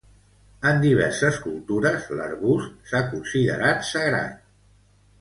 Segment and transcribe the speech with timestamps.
[0.69, 4.45] En diverses cultures l'arbust s'ha considerat sagrat.